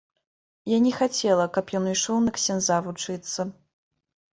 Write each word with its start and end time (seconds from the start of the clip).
Я 0.75 0.79
не 0.85 0.93
хацела, 1.01 1.45
каб 1.59 1.65
ён 1.83 1.87
ішоў 1.95 2.17
на 2.25 2.31
ксяндза 2.41 2.83
вучыцца. 2.91 3.41